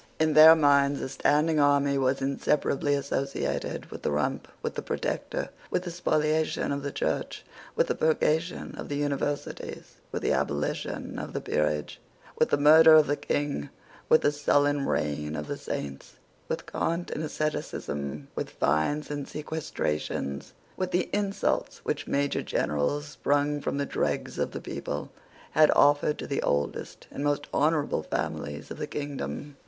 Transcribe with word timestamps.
In 0.19 0.33
their 0.33 0.55
minds 0.55 0.99
a 0.99 1.09
standing 1.09 1.59
army 1.59 1.95
was 1.95 2.23
inseparably 2.23 2.95
associated 2.95 3.91
with 3.91 4.01
the 4.01 4.09
Rump, 4.09 4.47
with 4.63 4.73
the 4.73 4.81
Protector, 4.81 5.51
with 5.69 5.83
the 5.83 5.91
spoliation 5.91 6.71
of 6.71 6.81
the 6.81 6.91
Church, 6.91 7.45
with 7.75 7.85
the 7.85 7.93
purgation 7.93 8.73
of 8.79 8.89
the 8.89 8.95
Universities, 8.95 9.97
with 10.11 10.23
the 10.23 10.31
abolition 10.33 11.19
of 11.19 11.33
the 11.33 11.39
peerage, 11.39 11.99
with 12.35 12.49
the 12.49 12.57
murder 12.57 12.95
of 12.95 13.05
the 13.05 13.15
King, 13.15 13.69
with 14.09 14.21
the 14.21 14.31
sullen 14.31 14.87
reign 14.87 15.35
of 15.35 15.45
the 15.45 15.55
Saints, 15.55 16.13
with 16.47 16.65
cant 16.65 17.11
and 17.11 17.23
asceticism, 17.23 18.27
with 18.33 18.49
fines 18.49 19.11
and 19.11 19.27
sequestrations, 19.27 20.53
with 20.77 20.89
the 20.89 21.11
insults 21.13 21.79
which 21.85 22.07
Major 22.07 22.41
Generals, 22.41 23.05
sprung 23.05 23.61
from 23.61 23.77
the 23.77 23.85
dregs 23.85 24.39
of 24.39 24.49
the 24.49 24.61
people, 24.61 25.11
had 25.51 25.69
offered 25.75 26.17
to 26.17 26.25
the 26.25 26.41
oldest 26.41 27.05
and 27.11 27.23
most 27.23 27.45
honourable 27.53 28.01
families 28.01 28.71
of 28.71 28.79
the 28.79 28.87
kingdom. 28.87 29.57